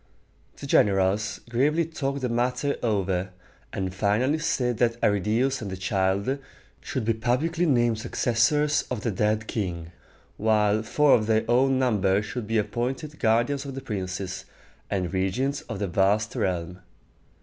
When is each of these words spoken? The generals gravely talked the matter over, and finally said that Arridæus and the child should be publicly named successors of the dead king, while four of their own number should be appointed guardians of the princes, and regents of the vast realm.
The 0.57 0.65
generals 0.65 1.41
gravely 1.47 1.85
talked 1.85 2.21
the 2.21 2.27
matter 2.29 2.75
over, 2.81 3.29
and 3.71 3.93
finally 3.93 4.39
said 4.39 4.79
that 4.79 4.99
Arridæus 5.01 5.61
and 5.61 5.69
the 5.69 5.77
child 5.77 6.39
should 6.79 7.05
be 7.05 7.13
publicly 7.13 7.67
named 7.67 7.99
successors 7.99 8.81
of 8.89 9.01
the 9.01 9.11
dead 9.11 9.45
king, 9.45 9.91
while 10.37 10.81
four 10.81 11.13
of 11.13 11.27
their 11.27 11.45
own 11.47 11.77
number 11.77 12.23
should 12.23 12.47
be 12.47 12.57
appointed 12.57 13.19
guardians 13.19 13.63
of 13.63 13.75
the 13.75 13.81
princes, 13.81 14.45
and 14.89 15.13
regents 15.13 15.61
of 15.69 15.77
the 15.77 15.87
vast 15.87 16.35
realm. 16.35 16.79